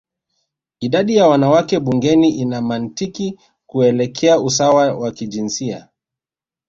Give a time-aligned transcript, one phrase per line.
[0.79, 5.87] idadi ya wanawake bungeni ina mantiki kuelekea usawa wa kijinsia